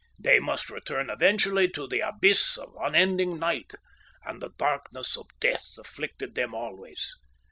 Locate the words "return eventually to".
0.71-1.85